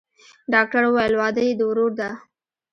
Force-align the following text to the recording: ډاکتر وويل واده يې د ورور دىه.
ډاکتر 0.53 0.83
وويل 0.85 1.13
واده 1.21 1.41
يې 1.47 1.53
د 1.59 1.61
ورور 1.69 1.91
دىه. 1.99 2.11